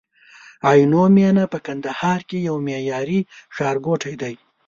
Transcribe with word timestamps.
عینومېنه 0.69 1.43
په 1.51 1.57
کندهار 1.67 2.19
کي 2.29 2.37
یو 2.47 2.55
معیاري 2.65 3.19
ښارګوټی 3.55 4.13
دی 4.21 4.35